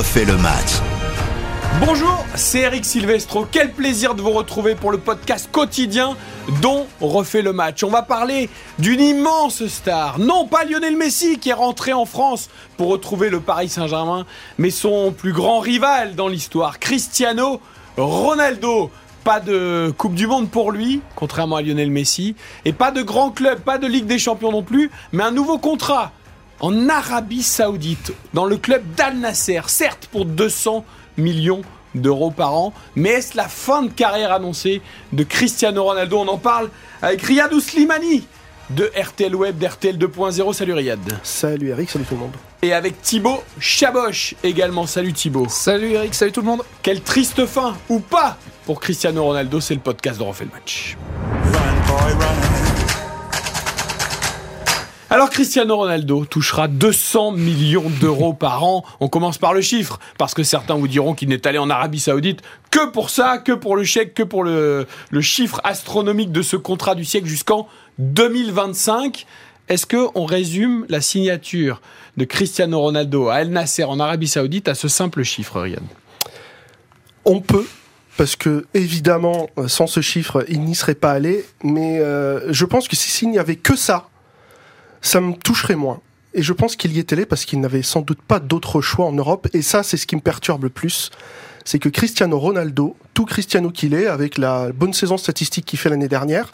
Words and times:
refait 0.00 0.24
le 0.24 0.38
match. 0.38 0.80
Bonjour, 1.78 2.24
c'est 2.34 2.60
Eric 2.60 2.86
Silvestro. 2.86 3.46
Quel 3.52 3.70
plaisir 3.70 4.14
de 4.14 4.22
vous 4.22 4.30
retrouver 4.30 4.74
pour 4.74 4.92
le 4.92 4.96
podcast 4.96 5.50
quotidien 5.52 6.16
dont 6.62 6.86
refait 7.02 7.42
le 7.42 7.52
match. 7.52 7.84
On 7.84 7.90
va 7.90 8.00
parler 8.00 8.48
d'une 8.78 8.98
immense 8.98 9.66
star. 9.66 10.18
Non 10.18 10.46
pas 10.46 10.64
Lionel 10.64 10.96
Messi 10.96 11.38
qui 11.38 11.50
est 11.50 11.52
rentré 11.52 11.92
en 11.92 12.06
France 12.06 12.48
pour 12.78 12.88
retrouver 12.88 13.28
le 13.28 13.40
Paris 13.40 13.68
Saint-Germain, 13.68 14.24
mais 14.56 14.70
son 14.70 15.12
plus 15.12 15.34
grand 15.34 15.60
rival 15.60 16.14
dans 16.14 16.28
l'histoire, 16.28 16.78
Cristiano 16.78 17.60
Ronaldo. 17.98 18.90
Pas 19.22 19.38
de 19.38 19.92
Coupe 19.98 20.14
du 20.14 20.26
Monde 20.26 20.48
pour 20.48 20.72
lui, 20.72 21.02
contrairement 21.14 21.56
à 21.56 21.62
Lionel 21.62 21.90
Messi, 21.90 22.36
et 22.64 22.72
pas 22.72 22.90
de 22.90 23.02
grand 23.02 23.32
club, 23.32 23.60
pas 23.60 23.76
de 23.76 23.86
Ligue 23.86 24.06
des 24.06 24.18
Champions 24.18 24.50
non 24.50 24.62
plus, 24.62 24.90
mais 25.12 25.24
un 25.24 25.30
nouveau 25.30 25.58
contrat 25.58 26.12
en 26.60 26.88
Arabie 26.88 27.42
Saoudite, 27.42 28.12
dans 28.34 28.44
le 28.44 28.56
club 28.56 28.82
d'Al 28.96 29.18
Nasser, 29.18 29.60
certes 29.66 30.08
pour 30.12 30.24
200 30.24 30.84
millions 31.16 31.62
d'euros 31.94 32.30
par 32.30 32.54
an. 32.54 32.72
Mais 32.94 33.10
est-ce 33.10 33.36
la 33.36 33.48
fin 33.48 33.82
de 33.82 33.90
carrière 33.90 34.32
annoncée 34.32 34.82
de 35.12 35.24
Cristiano 35.24 35.84
Ronaldo? 35.84 36.18
On 36.18 36.28
en 36.28 36.38
parle 36.38 36.70
avec 37.02 37.22
Riyad 37.22 37.52
Ouslimani 37.52 38.26
de 38.70 38.90
RTL 38.96 39.34
Web, 39.34 39.58
d'RTL 39.58 39.98
2.0. 39.98 40.52
Salut 40.52 40.72
Riyad. 40.74 41.00
Salut 41.22 41.68
Eric, 41.68 41.90
salut 41.90 42.04
tout 42.04 42.14
le 42.14 42.20
monde. 42.20 42.34
Et 42.62 42.72
avec 42.72 43.00
Thibaut 43.02 43.42
Chaboch 43.58 44.36
également. 44.44 44.86
Salut 44.86 45.12
Thibaut. 45.12 45.48
Salut 45.48 45.92
Eric, 45.92 46.14
salut 46.14 46.32
tout 46.32 46.40
le 46.40 46.46
monde. 46.46 46.62
Quelle 46.82 47.00
triste 47.00 47.46
fin, 47.46 47.76
ou 47.88 47.98
pas, 47.98 48.36
pour 48.66 48.80
Cristiano 48.80 49.24
Ronaldo? 49.24 49.60
C'est 49.60 49.74
le 49.74 49.80
podcast 49.80 50.18
de 50.18 50.24
Refait 50.24 50.44
le 50.44 50.50
Match. 50.52 50.96
Alors 55.12 55.28
Cristiano 55.28 55.76
Ronaldo 55.76 56.24
touchera 56.24 56.68
200 56.68 57.32
millions 57.32 57.90
d'euros 58.00 58.32
par 58.32 58.62
an. 58.62 58.84
On 59.00 59.08
commence 59.08 59.38
par 59.38 59.52
le 59.52 59.60
chiffre, 59.60 59.98
parce 60.18 60.34
que 60.34 60.44
certains 60.44 60.76
vous 60.76 60.86
diront 60.86 61.14
qu'il 61.14 61.30
n'est 61.30 61.48
allé 61.48 61.58
en 61.58 61.68
Arabie 61.68 61.98
Saoudite 61.98 62.42
que 62.70 62.88
pour 62.90 63.10
ça, 63.10 63.38
que 63.38 63.50
pour 63.50 63.74
le 63.74 63.82
chèque, 63.82 64.14
que 64.14 64.22
pour 64.22 64.44
le, 64.44 64.86
chiffre 65.20 65.60
astronomique 65.64 66.30
de 66.30 66.42
ce 66.42 66.54
contrat 66.54 66.94
du 66.94 67.04
siècle 67.04 67.26
jusqu'en 67.26 67.66
2025. 67.98 69.26
Est-ce 69.68 69.84
que 69.84 70.06
on 70.14 70.26
résume 70.26 70.86
la 70.88 71.00
signature 71.00 71.80
de 72.16 72.24
Cristiano 72.24 72.80
Ronaldo 72.80 73.30
à 73.30 73.40
El 73.40 73.50
Nasser 73.50 73.82
en 73.82 73.98
Arabie 73.98 74.28
Saoudite 74.28 74.68
à 74.68 74.76
ce 74.76 74.86
simple 74.86 75.24
chiffre, 75.24 75.60
Riyad? 75.60 75.82
On 77.24 77.40
peut, 77.40 77.66
parce 78.16 78.36
que 78.36 78.64
évidemment, 78.74 79.50
sans 79.66 79.88
ce 79.88 80.02
chiffre, 80.02 80.44
il 80.48 80.60
n'y 80.60 80.76
serait 80.76 80.94
pas 80.94 81.10
allé. 81.10 81.44
Mais 81.64 81.98
euh, 81.98 82.52
je 82.52 82.64
pense 82.64 82.86
que 82.86 82.94
s'il 82.94 83.30
n'y 83.32 83.38
avait 83.40 83.56
que 83.56 83.74
ça, 83.74 84.06
ça 85.02 85.20
me 85.20 85.34
toucherait 85.34 85.76
moins. 85.76 86.00
Et 86.32 86.42
je 86.42 86.52
pense 86.52 86.76
qu'il 86.76 86.92
y 86.92 86.98
était 86.98 87.14
allé 87.14 87.26
parce 87.26 87.44
qu'il 87.44 87.60
n'avait 87.60 87.82
sans 87.82 88.02
doute 88.02 88.22
pas 88.22 88.38
d'autre 88.38 88.80
choix 88.80 89.06
en 89.06 89.12
Europe. 89.12 89.48
Et 89.52 89.62
ça, 89.62 89.82
c'est 89.82 89.96
ce 89.96 90.06
qui 90.06 90.16
me 90.16 90.20
perturbe 90.20 90.64
le 90.64 90.70
plus. 90.70 91.10
C'est 91.64 91.78
que 91.78 91.88
Cristiano 91.88 92.38
Ronaldo, 92.38 92.96
tout 93.14 93.26
Cristiano 93.26 93.70
qu'il 93.70 93.94
est, 93.94 94.06
avec 94.06 94.38
la 94.38 94.70
bonne 94.72 94.92
saison 94.92 95.16
statistique 95.16 95.66
qu'il 95.66 95.78
fait 95.78 95.88
l'année 95.88 96.08
dernière, 96.08 96.52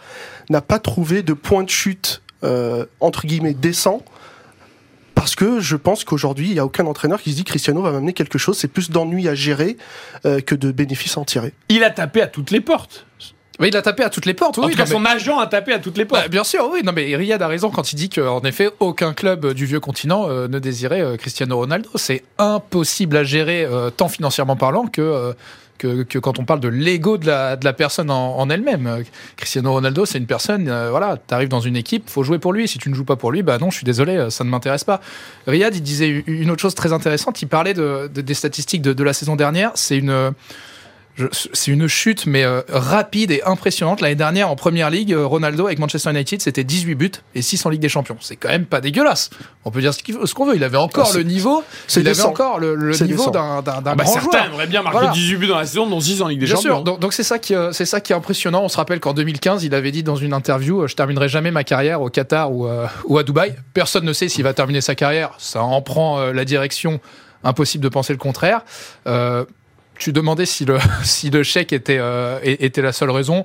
n'a 0.48 0.62
pas 0.62 0.78
trouvé 0.78 1.22
de 1.22 1.32
point 1.32 1.62
de 1.62 1.70
chute, 1.70 2.22
euh, 2.42 2.86
entre 3.00 3.26
guillemets, 3.26 3.54
décent. 3.54 4.02
Parce 5.14 5.34
que 5.34 5.60
je 5.60 5.76
pense 5.76 6.04
qu'aujourd'hui, 6.04 6.48
il 6.48 6.52
n'y 6.54 6.58
a 6.58 6.64
aucun 6.64 6.86
entraîneur 6.86 7.20
qui 7.20 7.32
se 7.32 7.36
dit 7.36 7.44
Cristiano 7.44 7.80
va 7.82 7.90
m'amener 7.90 8.12
quelque 8.12 8.38
chose. 8.38 8.58
C'est 8.58 8.68
plus 8.68 8.90
d'ennui 8.90 9.28
à 9.28 9.34
gérer 9.34 9.76
euh, 10.24 10.40
que 10.40 10.54
de 10.54 10.72
bénéfices 10.72 11.16
à 11.16 11.20
en 11.20 11.24
tirer. 11.24 11.52
Il 11.68 11.84
a 11.84 11.90
tapé 11.90 12.20
à 12.20 12.26
toutes 12.26 12.50
les 12.50 12.60
portes. 12.60 13.06
Oui, 13.58 13.68
il 13.68 13.76
a 13.76 13.82
tapé 13.82 14.02
à 14.02 14.10
toutes 14.10 14.26
les 14.26 14.34
portes. 14.34 14.58
En 14.58 14.64
Oui, 14.64 14.72
tout 14.72 14.76
cas, 14.76 14.84
mais- 14.84 14.90
son 14.90 15.04
agent 15.04 15.38
a 15.38 15.46
tapé 15.46 15.72
à 15.72 15.78
toutes 15.78 15.96
les 15.96 16.04
portes. 16.04 16.22
Bah, 16.22 16.28
bien 16.28 16.44
sûr, 16.44 16.68
oui. 16.72 16.82
Non, 16.84 16.92
mais 16.94 17.14
Riyad 17.16 17.40
a 17.40 17.48
raison 17.48 17.70
quand 17.70 17.92
il 17.92 17.96
dit 17.96 18.10
qu'en 18.10 18.40
effet, 18.42 18.68
aucun 18.80 19.12
club 19.14 19.52
du 19.54 19.64
vieux 19.66 19.80
continent 19.80 20.26
euh, 20.28 20.46
ne 20.48 20.58
désirait 20.58 21.00
euh, 21.00 21.16
Cristiano 21.16 21.56
Ronaldo. 21.56 21.88
C'est 21.94 22.22
impossible 22.38 23.16
à 23.16 23.24
gérer, 23.24 23.64
euh, 23.64 23.90
tant 23.90 24.08
financièrement 24.08 24.56
parlant 24.56 24.86
que, 24.86 25.00
euh, 25.00 25.32
que, 25.78 26.02
que 26.02 26.18
quand 26.18 26.38
on 26.38 26.44
parle 26.44 26.60
de 26.60 26.68
l'ego 26.68 27.16
de 27.18 27.26
la, 27.26 27.56
de 27.56 27.64
la 27.64 27.72
personne 27.72 28.10
en, 28.10 28.36
en 28.38 28.48
elle-même. 28.50 28.86
Euh, 28.86 29.02
Cristiano 29.36 29.72
Ronaldo, 29.72 30.04
c'est 30.06 30.18
une 30.18 30.26
personne, 30.26 30.68
euh, 30.68 30.90
voilà, 30.90 31.16
t'arrives 31.16 31.48
dans 31.48 31.60
une 31.60 31.76
équipe, 31.76 32.08
faut 32.10 32.22
jouer 32.22 32.38
pour 32.38 32.52
lui. 32.52 32.68
Si 32.68 32.76
tu 32.78 32.90
ne 32.90 32.94
joues 32.94 33.04
pas 33.04 33.16
pour 33.16 33.30
lui, 33.32 33.42
bah 33.42 33.56
non, 33.58 33.70
je 33.70 33.76
suis 33.76 33.84
désolé, 33.84 34.16
euh, 34.16 34.30
ça 34.30 34.44
ne 34.44 34.50
m'intéresse 34.50 34.84
pas. 34.84 35.00
Riyad, 35.46 35.74
il 35.74 35.82
disait 35.82 36.24
une 36.26 36.50
autre 36.50 36.60
chose 36.62 36.74
très 36.74 36.92
intéressante. 36.92 37.40
Il 37.42 37.46
parlait 37.48 37.74
de, 37.74 38.10
de- 38.14 38.20
des 38.20 38.34
statistiques 38.34 38.82
de 38.82 39.02
la 39.04 39.12
saison 39.14 39.34
dernière. 39.36 39.70
C'est 39.76 39.96
une. 39.98 40.32
Je- 41.16 41.26
C'est 41.54 41.70
une 41.70 41.88
chute, 41.88 42.26
mais 42.26 42.44
euh, 42.44 42.60
rapide 42.68 43.30
et 43.30 43.42
impressionnante. 43.44 44.02
L'année 44.02 44.14
dernière, 44.16 44.50
en 44.50 44.56
première 44.56 44.90
ligue, 44.90 45.14
euh, 45.14 45.24
Ronaldo 45.26 45.66
avec 45.66 45.78
Manchester 45.78 46.10
United, 46.10 46.42
c'était 46.42 46.62
18 46.62 46.94
buts 46.94 47.10
et 47.34 47.40
6 47.40 47.64
en 47.64 47.70
Ligue 47.70 47.80
des 47.80 47.88
Champions. 47.88 48.18
C'est 48.20 48.36
quand 48.36 48.48
même 48.50 48.66
pas 48.66 48.82
dégueulasse. 48.82 49.30
On 49.64 49.70
peut 49.70 49.80
dire 49.80 49.94
ce 49.94 50.34
qu'on 50.34 50.44
veut. 50.44 50.56
Il 50.56 50.62
avait 50.64 50.76
encore 50.76 51.10
Ah, 51.14 51.16
le 51.16 51.22
niveau. 51.22 51.64
c'est 51.86 52.00
Il 52.00 52.08
avait 52.08 52.20
encore 52.22 52.58
le, 52.58 52.74
le 52.74 52.94
niveau 52.98 53.30
d'un 53.30 53.62
d'un- 53.62 53.80
d'un 53.80 53.92
Ah 53.92 53.94
bah, 53.94 54.04
grand 54.04 54.12
certains 54.12 54.30
joueur. 54.38 54.46
aimeraient 54.52 54.66
bien 54.66 54.82
marquer 54.82 54.98
Voilà. 54.98 55.12
18 55.14 55.36
buts 55.36 55.46
dans 55.46 55.58
la 55.58 55.64
saison, 55.66 55.86
dont 55.86 56.00
6 56.00 56.20
en 56.20 56.28
Ligue 56.28 56.40
des 56.40 56.46
Bien 56.46 56.56
Champions. 56.56 56.74
sûr. 56.76 56.84
Donc 56.84 57.00
donc 57.00 57.12
c'est 57.14 57.22
ça 57.22 57.38
qui 57.38 57.54
euh, 57.54 57.72
c'est 57.72 57.86
ça 57.86 58.00
qui 58.02 58.12
est 58.12 58.16
impressionnant. 58.16 58.62
On 58.62 58.68
se 58.68 58.76
rappelle 58.76 59.00
qu'en 59.00 59.14
2015, 59.14 59.64
il 59.64 59.74
avait 59.74 59.92
dit 59.92 60.02
dans 60.02 60.16
une 60.16 60.34
interview, 60.34 60.82
euh, 60.82 60.86
je 60.86 60.96
terminerai 60.96 61.28
jamais 61.30 61.50
ma 61.50 61.64
carrière 61.64 62.02
au 62.02 62.10
Qatar 62.10 62.52
ou, 62.52 62.66
euh, 62.66 62.86
ou 63.06 63.16
à 63.16 63.22
Dubaï. 63.22 63.54
Personne 63.72 64.04
ne 64.04 64.12
sait 64.12 64.28
s'il 64.28 64.44
va 64.44 64.52
terminer 64.52 64.82
sa 64.82 64.94
carrière. 64.94 65.30
Ça 65.38 65.62
en 65.62 65.80
prend 65.80 66.20
euh, 66.20 66.32
la 66.34 66.44
direction. 66.44 67.00
Impossible 67.44 67.84
de 67.84 67.88
penser 67.88 68.12
le 68.12 68.18
contraire. 68.18 68.62
Euh, 69.06 69.44
tu 69.98 70.12
demandais 70.12 70.46
si 70.46 70.64
le, 70.64 70.78
si 71.04 71.30
le 71.30 71.42
chèque 71.42 71.72
était, 71.72 71.98
euh, 71.98 72.38
était 72.42 72.82
la 72.82 72.92
seule 72.92 73.10
raison. 73.10 73.44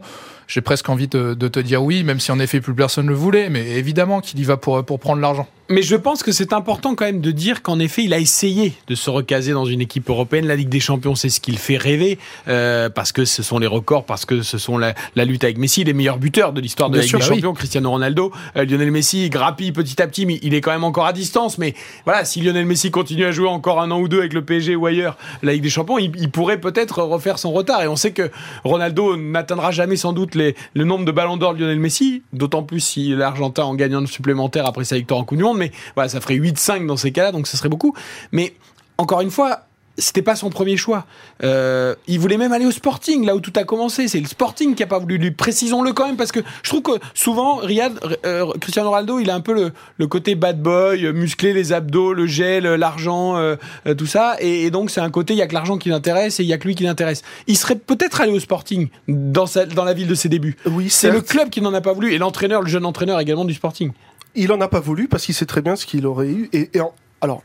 J'ai 0.51 0.59
presque 0.59 0.89
envie 0.89 1.07
de, 1.07 1.33
de 1.33 1.47
te 1.47 1.61
dire 1.61 1.81
oui, 1.81 2.03
même 2.03 2.19
si 2.19 2.29
en 2.29 2.37
effet 2.37 2.59
plus 2.59 2.73
personne 2.73 3.05
ne 3.05 3.11
le 3.11 3.15
voulait. 3.15 3.49
Mais 3.49 3.65
évidemment 3.77 4.19
qu'il 4.19 4.37
y 4.37 4.43
va 4.43 4.57
pour, 4.57 4.83
pour 4.83 4.99
prendre 4.99 5.21
l'argent. 5.21 5.47
Mais 5.69 5.81
je 5.81 5.95
pense 5.95 6.21
que 6.21 6.33
c'est 6.33 6.51
important 6.51 6.95
quand 6.95 7.05
même 7.05 7.21
de 7.21 7.31
dire 7.31 7.61
qu'en 7.61 7.79
effet, 7.79 8.03
il 8.03 8.13
a 8.13 8.19
essayé 8.19 8.73
de 8.87 8.95
se 8.95 9.09
recaser 9.09 9.53
dans 9.53 9.63
une 9.63 9.79
équipe 9.79 10.09
européenne. 10.09 10.45
La 10.45 10.57
Ligue 10.57 10.67
des 10.67 10.81
Champions, 10.81 11.15
c'est 11.15 11.29
ce 11.29 11.39
qui 11.39 11.53
le 11.53 11.57
fait 11.57 11.77
rêver, 11.77 12.19
euh, 12.49 12.89
parce 12.89 13.13
que 13.13 13.23
ce 13.23 13.41
sont 13.41 13.57
les 13.57 13.67
records, 13.67 14.03
parce 14.03 14.25
que 14.25 14.41
ce 14.41 14.57
sont 14.57 14.77
la, 14.77 14.93
la 15.15 15.23
lutte 15.23 15.45
avec 15.45 15.57
Messi, 15.57 15.85
les 15.85 15.93
meilleurs 15.93 16.17
buteurs 16.17 16.51
de 16.51 16.59
l'histoire 16.59 16.89
de 16.89 16.95
Bien 16.95 16.99
la 16.99 17.03
Ligue 17.03 17.09
sûr, 17.09 17.19
des 17.19 17.23
bah 17.23 17.29
oui. 17.29 17.37
Champions, 17.37 17.53
Cristiano 17.53 17.89
Ronaldo, 17.89 18.33
euh, 18.57 18.65
Lionel 18.65 18.91
Messi, 18.91 19.27
il 19.27 19.29
grappille 19.29 19.71
petit 19.71 20.01
à 20.01 20.07
petit, 20.07 20.25
mais 20.25 20.39
il 20.41 20.53
est 20.53 20.59
quand 20.59 20.71
même 20.71 20.83
encore 20.83 21.05
à 21.05 21.13
distance. 21.13 21.57
Mais 21.57 21.73
voilà, 22.03 22.25
si 22.25 22.41
Lionel 22.41 22.65
Messi 22.65 22.91
continue 22.91 23.23
à 23.23 23.31
jouer 23.31 23.47
encore 23.47 23.79
un 23.79 23.91
an 23.91 24.01
ou 24.01 24.09
deux 24.09 24.19
avec 24.19 24.33
le 24.33 24.43
PSG 24.43 24.75
ou 24.75 24.85
ailleurs, 24.87 25.15
la 25.41 25.53
Ligue 25.53 25.63
des 25.63 25.69
Champions, 25.69 25.97
il, 25.97 26.11
il 26.17 26.31
pourrait 26.31 26.59
peut-être 26.59 27.01
refaire 27.01 27.39
son 27.39 27.53
retard. 27.53 27.81
Et 27.81 27.87
on 27.87 27.95
sait 27.95 28.11
que 28.11 28.29
Ronaldo 28.65 29.15
n'atteindra 29.15 29.71
jamais 29.71 29.95
sans 29.95 30.11
doute 30.11 30.35
les, 30.35 30.40
le 30.73 30.83
nombre 30.83 31.05
de 31.05 31.11
ballons 31.11 31.37
d'or 31.37 31.53
de 31.53 31.59
Lionel 31.59 31.79
Messi, 31.79 32.23
d'autant 32.33 32.63
plus 32.63 32.79
si 32.79 33.15
l'Argentin 33.15 33.63
en 33.63 33.75
gagne 33.75 33.95
un 33.95 34.05
supplémentaire 34.05 34.65
après 34.65 34.83
sa 34.83 34.97
victoire 34.97 35.19
en 35.19 35.23
Coupe 35.23 35.37
du 35.37 35.43
Monde. 35.43 35.57
Mais 35.57 35.71
voilà, 35.95 36.09
ça 36.09 36.21
ferait 36.21 36.35
8-5 36.35 36.85
dans 36.85 36.97
ces 36.97 37.11
cas-là, 37.11 37.31
donc 37.31 37.47
ce 37.47 37.57
serait 37.57 37.69
beaucoup. 37.69 37.95
Mais 38.31 38.53
encore 38.97 39.21
une 39.21 39.31
fois, 39.31 39.61
c'était 39.97 40.21
pas 40.21 40.35
son 40.35 40.49
premier 40.49 40.77
choix. 40.77 41.05
Euh, 41.43 41.95
il 42.07 42.19
voulait 42.19 42.37
même 42.37 42.51
aller 42.53 42.65
au 42.65 42.71
Sporting, 42.71 43.25
là 43.25 43.35
où 43.35 43.39
tout 43.39 43.53
a 43.55 43.63
commencé. 43.63 44.07
C'est 44.07 44.19
le 44.19 44.25
Sporting 44.27 44.73
qui 44.75 44.83
a 44.83 44.87
pas 44.87 44.99
voulu 44.99 45.17
lui. 45.17 45.31
Précisons-le 45.31 45.93
quand 45.93 46.07
même, 46.07 46.17
parce 46.17 46.31
que 46.31 46.39
je 46.63 46.69
trouve 46.69 46.81
que 46.81 46.91
souvent, 47.13 47.57
Riyad, 47.57 47.93
euh, 48.25 48.45
Cristiano 48.59 48.89
Ronaldo, 48.89 49.19
il 49.19 49.29
a 49.29 49.35
un 49.35 49.41
peu 49.41 49.53
le, 49.53 49.71
le 49.97 50.07
côté 50.07 50.35
bad 50.35 50.61
boy, 50.61 51.05
euh, 51.05 51.13
musclé, 51.13 51.53
les 51.53 51.73
abdos, 51.73 52.13
le 52.13 52.25
gel, 52.25 52.63
l'argent, 52.65 53.37
euh, 53.37 53.55
tout 53.97 54.05
ça. 54.07 54.35
Et, 54.39 54.63
et 54.63 54.71
donc, 54.71 54.89
c'est 54.91 55.01
un 55.01 55.09
côté, 55.09 55.33
il 55.33 55.37
y 55.37 55.41
a 55.41 55.47
que 55.47 55.53
l'argent 55.53 55.77
qui 55.77 55.89
l'intéresse 55.89 56.39
et 56.39 56.43
il 56.43 56.49
y 56.49 56.53
a 56.53 56.57
que 56.57 56.67
lui 56.67 56.75
qui 56.75 56.83
l'intéresse. 56.83 57.21
Il 57.47 57.57
serait 57.57 57.75
peut-être 57.75 58.21
allé 58.21 58.31
au 58.31 58.39
Sporting 58.39 58.87
dans, 59.07 59.45
sa, 59.45 59.65
dans 59.65 59.83
la 59.83 59.93
ville 59.93 60.07
de 60.07 60.15
ses 60.15 60.29
débuts. 60.29 60.55
Oui, 60.65 60.89
C'est 60.89 61.11
le 61.11 61.21
club 61.21 61.49
qui 61.49 61.61
n'en 61.61 61.73
a 61.73 61.81
pas 61.81 61.93
voulu 61.93 62.13
et 62.13 62.17
l'entraîneur, 62.17 62.61
le 62.61 62.67
jeune 62.69 62.85
entraîneur 62.85 63.19
également 63.19 63.45
du 63.45 63.53
Sporting. 63.53 63.91
Il 64.35 64.51
en 64.53 64.61
a 64.61 64.67
pas 64.67 64.79
voulu 64.79 65.07
parce 65.07 65.25
qu'il 65.25 65.35
sait 65.35 65.45
très 65.45 65.61
bien 65.61 65.75
ce 65.75 65.85
qu'il 65.85 66.05
aurait 66.07 66.29
eu. 66.29 66.49
Et, 66.53 66.69
et 66.73 66.79
en- 66.81 66.93
alors, 67.19 67.41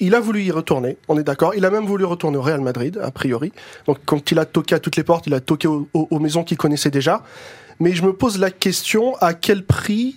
il 0.00 0.14
a 0.14 0.20
voulu 0.20 0.42
y 0.42 0.50
retourner, 0.50 0.96
on 1.08 1.18
est 1.18 1.22
d'accord. 1.24 1.54
Il 1.56 1.64
a 1.64 1.70
même 1.70 1.86
voulu 1.86 2.04
retourner 2.04 2.36
au 2.38 2.42
Real 2.42 2.60
Madrid, 2.60 2.98
a 3.02 3.10
priori. 3.10 3.52
Donc, 3.86 3.98
quand 4.04 4.30
il 4.30 4.38
a 4.38 4.44
toqué 4.44 4.74
à 4.74 4.78
toutes 4.78 4.96
les 4.96 5.04
portes, 5.04 5.26
il 5.26 5.34
a 5.34 5.40
toqué 5.40 5.66
au- 5.68 5.88
au- 5.94 6.08
aux 6.10 6.18
maisons 6.18 6.44
qu'il 6.44 6.56
connaissait 6.56 6.90
déjà. 6.90 7.22
Mais 7.80 7.92
je 7.92 8.02
me 8.02 8.12
pose 8.12 8.38
la 8.38 8.50
question 8.50 9.14
à 9.20 9.34
quel 9.34 9.64
prix 9.64 10.16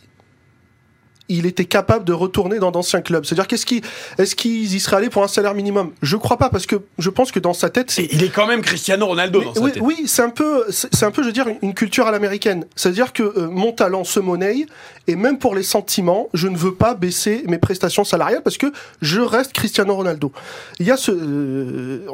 il 1.38 1.46
était 1.46 1.66
capable 1.66 2.06
de 2.06 2.14
retourner 2.14 2.60
dans 2.60 2.72
d'anciens 2.72 3.02
clubs. 3.02 3.26
C'est-à-dire, 3.26 3.48
qu'est-ce 3.48 3.66
qui, 3.66 3.82
est-ce 4.18 4.36
qu'ils 4.36 4.76
y 4.76 4.80
seraient 4.80 4.98
allés 4.98 5.10
pour 5.10 5.24
un 5.24 5.28
salaire 5.28 5.54
minimum? 5.54 5.92
Je 6.02 6.18
crois 6.18 6.38
pas 6.38 6.50
parce 6.50 6.66
que 6.66 6.82
je 6.98 7.10
pense 7.10 7.32
que 7.32 7.40
dans 7.40 7.54
sa 7.54 7.70
tête, 7.70 7.92
c'est 7.92 8.08
il 8.12 8.24
est 8.24 8.30
quand 8.30 8.48
même 8.48 8.62
Cristiano 8.62 9.06
Ronaldo 9.06 9.40
mais 9.40 9.46
dans 9.46 9.54
sa 9.54 9.62
oui, 9.62 9.72
tête. 9.72 9.84
oui, 9.84 10.04
c'est 10.08 10.22
un 10.22 10.30
peu, 10.30 10.66
c'est 10.70 11.04
un 11.04 11.12
peu, 11.12 11.22
je 11.22 11.28
veux 11.28 11.34
dire, 11.34 11.48
une 11.62 11.74
culture 11.74 12.08
à 12.08 12.12
l'américaine. 12.12 12.66
C'est-à-dire 12.76 13.14
que 13.14 13.24
euh, 13.24 13.48
mon 13.50 13.72
talent 13.72 14.04
se 14.04 14.20
monnaie, 14.20 14.66
et 15.08 15.16
même 15.16 15.38
pour 15.38 15.56
les 15.56 15.64
sentiments, 15.64 16.30
je 16.34 16.48
ne 16.48 16.58
veux 16.58 16.76
pas 16.76 16.94
baisser 16.94 17.44
mes 17.48 17.58
prestations 17.58 18.04
salariales 18.04 18.44
parce 18.44 18.58
que 18.58 18.72
je 19.02 19.22
reste 19.22 19.54
Cristiano 19.54 19.96
Ronaldo. 19.96 20.32
Il 20.80 20.88
y 20.88 20.92
a 20.92 20.98
ce, 20.98 21.12
euh, 21.12 22.06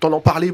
quand 0.00 0.08
on 0.08 0.12
en 0.12 0.20
parlait 0.20 0.52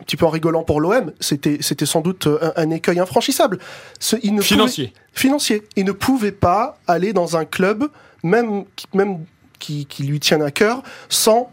un 0.00 0.02
petit 0.04 0.16
peu 0.16 0.26
en 0.26 0.30
rigolant 0.30 0.64
pour 0.64 0.80
l'OM, 0.80 1.12
c'était, 1.20 1.58
c'était 1.60 1.86
sans 1.86 2.00
doute 2.00 2.26
euh, 2.26 2.52
un, 2.56 2.64
un 2.64 2.70
écueil 2.70 2.98
infranchissable. 2.98 3.58
Ce, 4.00 4.16
il 4.22 4.32
ne 4.34 4.38
pouvait- 4.38 4.48
Financier. 4.48 4.92
financier. 5.12 5.62
Il 5.76 5.84
ne 5.84 5.92
pouvait 5.92 6.32
pas 6.32 6.78
aller 6.86 7.12
dans 7.12 7.36
un 7.36 7.44
club, 7.44 7.88
même, 8.22 8.64
qui- 8.76 8.86
même 8.94 9.24
qui, 9.58 9.86
qui 9.86 10.02
lui 10.04 10.18
tienne 10.20 10.42
à 10.42 10.50
cœur, 10.50 10.82
sans 11.08 11.50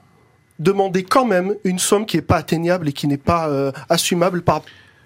demander 0.60 1.04
quand 1.04 1.26
même 1.26 1.56
une 1.64 1.80
somme 1.80 2.06
qui 2.06 2.18
n'est 2.18 2.22
pas 2.24 2.38
atteignable 2.38 2.90
et 2.90 2.94
qui 2.94 3.08
n'est 3.08 3.18
pas 3.18 3.48
euh, 3.50 3.72
assumable 3.90 4.42
par, 4.42 4.62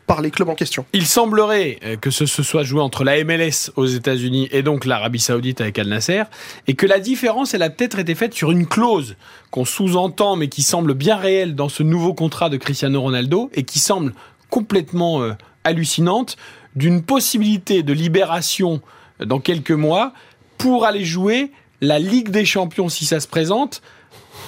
par 0.08 0.22
les 0.22 0.32
clubs 0.32 0.50
en 0.50 0.56
question. 0.56 0.86
Il 0.94 1.06
semblerait 1.06 1.80
euh, 1.84 1.96
que 1.96 2.12
ce 2.12 2.26
soit 2.26 2.64
joué 2.64 2.82
entre 2.82 3.04
la 3.04 3.24
MLS 3.24 3.72
aux 3.76 3.86
États-Unis 3.86 4.48
et 4.52 4.62
donc 4.62 4.86
l'Arabie 4.86 5.20
Saoudite 5.20 5.62
avec 5.62 5.80
Al 5.80 5.88
Nasser, 5.88 6.24
et 6.68 6.76
que 6.76 6.86
la 6.86 7.00
différence, 7.00 7.54
elle 7.54 7.64
a 7.64 7.70
peut-être 7.70 8.00
été 8.00 8.16
faite 8.16 8.34
sur 8.34 8.52
une 8.52 8.68
clause 8.68 9.16
qu'on 9.52 9.66
sous-entend, 9.66 10.36
mais 10.36 10.48
qui 10.48 10.62
semble 10.62 10.94
bien 10.94 11.16
réelle 11.16 11.56
dans 11.56 11.70
ce 11.70 11.84
nouveau 11.84 12.14
contrat 12.14 12.50
de 12.50 12.58
Cristiano 12.58 13.02
Ronaldo 13.02 13.50
et 13.54 13.64
qui 13.64 13.80
semble 13.80 14.14
complètement 14.50 15.22
euh, 15.22 15.34
hallucinante, 15.64 16.38
d'une 16.76 17.02
possibilité 17.02 17.84
de 17.84 17.94
libération 17.94 18.82
euh, 19.22 19.26
dans 19.26 19.40
quelques 19.40 19.72
mois 19.72 20.14
pour 20.58 20.86
aller 20.86 21.04
jouer 21.04 21.52
la 21.82 22.00
Ligue 22.00 22.30
des 22.30 22.46
Champions 22.46 22.90
si 22.90 23.06
ça 23.06 23.20
se 23.20 23.28
présente 23.28 23.82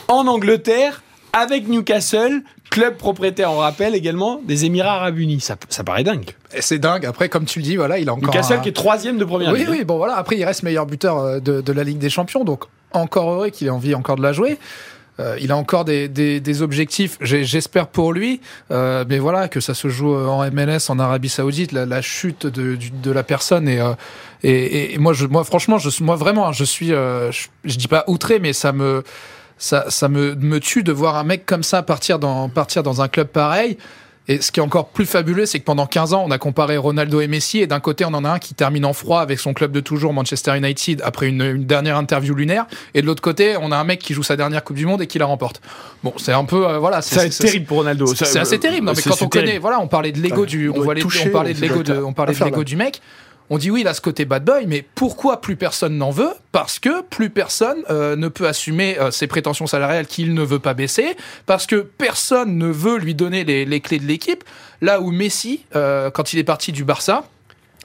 en 0.08 0.28
Angleterre 0.28 1.02
avec 1.40 1.68
Newcastle, 1.68 2.42
club 2.70 2.96
propriétaire, 2.98 3.52
on 3.52 3.58
rappelle 3.58 3.96
également, 3.96 4.42
des 4.46 4.66
Émirats 4.66 4.96
Arabes 4.96 5.18
Unis. 5.20 5.40
Ça, 5.42 5.56
ça 5.70 5.84
paraît 5.84 6.04
dingue. 6.04 6.32
C'est 6.60 6.80
dingue. 6.80 7.06
Après, 7.06 7.30
comme 7.30 7.46
tu 7.46 7.60
le 7.60 7.64
dis, 7.64 7.76
voilà, 7.76 8.00
il 8.00 8.10
a 8.10 8.14
encore. 8.14 8.34
Newcastle 8.34 8.54
un- 8.54 8.60
qui 8.60 8.70
est 8.70 8.74
troisième 8.74 9.18
de 9.18 9.26
première 9.26 9.52
Oui, 9.54 9.60
ligue. 9.60 9.70
oui, 9.70 9.84
bon 9.84 9.98
voilà. 9.98 10.16
Après, 10.18 10.38
il 10.38 10.44
reste 10.46 10.64
meilleur 10.64 10.86
buteur 10.86 11.18
euh, 11.20 11.40
de, 11.40 11.62
de 11.62 11.72
la 11.74 11.84
Ligue 11.84 11.98
des 12.00 12.10
Champions, 12.10 12.44
donc 12.44 12.64
encore 12.94 13.30
heureux 13.32 13.50
qu'il 13.50 13.68
ait 13.68 13.72
envie 13.72 13.94
encore 13.96 14.16
de 14.16 14.24
la 14.24 14.34
jouer. 14.34 14.58
Euh, 15.20 15.36
il 15.42 15.52
a 15.52 15.58
encore 15.58 15.84
des, 15.84 16.08
des, 16.08 16.40
des 16.40 16.62
objectifs, 16.62 17.18
j'espère 17.22 17.88
pour 17.88 18.14
lui, 18.14 18.40
euh, 18.70 19.04
mais 19.10 19.18
voilà, 19.18 19.48
que 19.48 19.60
ça 19.60 19.74
se 19.74 19.88
joue 19.90 20.14
en 20.16 20.44
MLS, 20.52 20.90
en 20.92 21.00
Arabie 21.00 21.28
Saoudite, 21.30 21.72
la, 21.72 21.88
la 21.88 22.04
chute 22.04 22.46
de, 22.46 22.78
de 23.02 23.12
la 23.12 23.24
personne 23.24 23.68
et, 23.68 23.80
euh, 23.82 23.94
et, 24.44 24.96
moi, 25.00 25.14
je, 25.14 25.26
moi, 25.26 25.44
franchement, 25.44 25.80
je, 25.80 26.04
moi 26.04 26.16
vraiment, 26.18 26.48
hein, 26.48 26.52
je 26.52 26.64
suis, 26.64 26.90
je, 26.90 27.48
je 27.66 27.78
dis 27.78 27.88
pas 27.88 28.04
outré, 28.06 28.38
mais 28.38 28.54
ça 28.54 28.72
me, 28.72 29.04
ça, 29.58 29.86
ça 29.90 30.08
me, 30.10 30.36
me 30.36 30.60
tue 30.60 30.84
de 30.84 30.92
voir 30.92 31.16
un 31.16 31.24
mec 31.24 31.46
comme 31.46 31.64
ça 31.64 31.82
partir 31.84 32.20
dans, 32.20 32.50
partir 32.50 32.84
dans 32.84 33.02
un 33.02 33.08
club 33.08 33.28
pareil. 33.28 33.78
Et 34.30 34.42
ce 34.42 34.52
qui 34.52 34.60
est 34.60 34.64
encore 34.64 34.90
plus 34.90 35.06
fabuleux, 35.06 35.46
c'est 35.46 35.58
que 35.60 35.64
pendant 35.64 35.86
15 35.88 36.14
ans, 36.14 36.26
on 36.28 36.32
a 36.32 36.38
comparé 36.38 36.76
Ronaldo 36.76 37.22
et 37.22 37.28
Messi, 37.30 37.60
et 37.60 37.68
d'un 37.68 37.80
côté, 37.80 38.04
on 38.04 38.10
en 38.14 38.26
a 38.26 38.30
un 38.30 38.40
qui 38.40 38.54
termine 38.56 38.84
en 38.84 38.92
froid 38.92 39.22
avec 39.22 39.40
son 39.40 39.54
club 39.54 39.72
de 39.72 39.80
toujours, 39.80 40.12
Manchester 40.12 40.58
United, 40.58 41.02
après 41.06 41.30
une, 41.30 41.42
une 41.42 41.64
dernière 41.66 41.96
interview 41.96 42.36
lunaire, 42.36 42.66
et 42.94 43.02
de 43.02 43.06
l'autre 43.08 43.22
côté, 43.22 43.56
on 43.62 43.72
a 43.72 43.78
un 43.78 43.86
mec 43.86 44.02
qui 44.02 44.14
joue 44.14 44.24
sa 44.24 44.36
dernière 44.36 44.66
Coupe 44.66 44.76
du 44.76 44.86
Monde 44.86 45.02
et 45.02 45.08
qui 45.08 45.18
la 45.18 45.28
remporte. 45.28 45.62
Bon, 46.04 46.14
c'est 46.18 46.34
un 46.34 46.44
peu, 46.44 46.68
euh, 46.68 46.78
voilà, 46.78 47.02
c'est 47.02 47.16
Ça 47.16 47.22
va 47.22 47.28
être 47.28 47.32
c'est- 47.34 47.46
terrible 47.46 47.68
pour 47.68 47.78
Ronaldo. 47.78 48.06
c'est 48.16 48.38
assez 48.38 48.56
euh, 48.56 48.60
terrible. 48.60 48.86
Non, 48.88 48.94
mais 48.98 49.02
quand 49.02 49.22
on 49.22 49.30
connaît, 49.30 49.60
voilà, 49.60 49.80
on 49.80 49.88
parlait 49.88 50.12
de 50.12 50.20
l'ego 50.20 50.42
Ouais, 50.42 50.46
du, 50.48 50.70
on, 50.72 50.82
voit 50.82 50.94
les- 50.94 51.04
on 51.06 51.30
parlait 51.32 51.54
de 51.54 51.62
l'ego 51.62 51.82
on 52.06 52.12
parlait 52.12 52.34
de 52.34 52.44
l'ego 52.44 52.66
du 52.66 52.76
mec. 52.76 53.02
On 53.50 53.58
dit 53.58 53.72
oui, 53.72 53.82
il 53.82 53.88
a 53.88 53.94
ce 53.94 54.02
côté 54.02 54.26
bad 54.26 54.44
boy, 54.44 54.66
mais 54.68 54.86
pourquoi 54.96 55.40
plus 55.40 55.56
personne 55.56 55.98
n'en 55.98 56.12
veut? 56.12 56.34
Parce 56.52 56.80
que 56.80 57.02
plus 57.02 57.30
personne 57.30 57.78
euh, 57.90 58.18
ne 58.18 58.28
peut 58.28 58.46
assumer 58.46 59.00
euh, 59.00 59.10
ses 59.10 59.28
prétentions 59.28 59.68
salariales 59.68 60.06
qu'il 60.06 60.34
ne 60.34 60.44
veut 60.44 60.60
pas 60.60 60.74
baisser, 60.74 61.16
parce 61.46 61.66
que 61.66 61.76
personne 61.78 62.58
ne 62.58 62.68
veut 62.68 62.98
lui 62.98 63.16
donner 63.16 63.46
les, 63.46 63.82
clés 63.82 64.00
de 64.00 64.06
l'équipe. 64.06 64.44
Là 64.82 65.00
où 65.00 65.12
Messi, 65.12 65.64
euh, 65.76 66.12
quand 66.12 66.34
il 66.34 66.40
est 66.40 66.44
parti 66.44 66.74
du 66.74 66.84
Barça, 66.84 67.24